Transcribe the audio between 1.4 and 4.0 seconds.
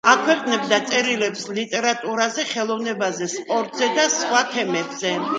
ლიტერატურაზე, ხელოვნებაზე, სპორტზე